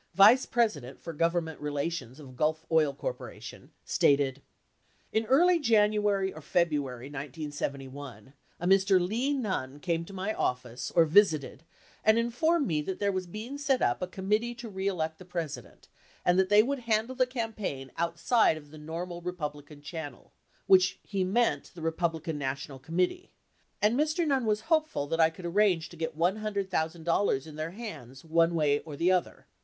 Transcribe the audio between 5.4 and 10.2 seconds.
January or February, a Mr. Lee Nunn came to